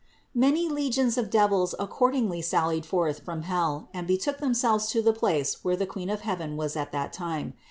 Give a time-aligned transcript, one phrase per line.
[0.33, 5.63] Many legions of devils accordingly sallied forth from hell and betook themselves to the place
[5.63, 7.53] where the Queen of heaven was at that time.